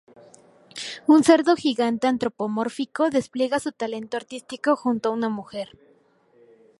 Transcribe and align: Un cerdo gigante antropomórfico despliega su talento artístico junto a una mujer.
Un 1.13 1.19
cerdo 1.27 1.55
gigante 1.55 2.07
antropomórfico 2.07 3.11
despliega 3.11 3.59
su 3.59 3.71
talento 3.71 4.17
artístico 4.17 4.75
junto 4.75 5.09
a 5.09 5.11
una 5.11 5.29
mujer. 5.29 5.77